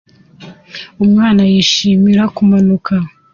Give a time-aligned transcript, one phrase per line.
[1.03, 2.93] Umwana yishimira kumanuka